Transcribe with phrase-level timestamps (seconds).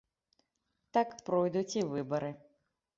[0.97, 2.37] Так пройдуць і выбары.